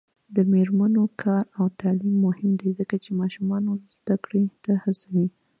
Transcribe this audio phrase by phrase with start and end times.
[0.35, 5.25] د میرمنو کار او تعلیم مهم دی ځکه چې ماشومانو زدکړې ته هڅوي.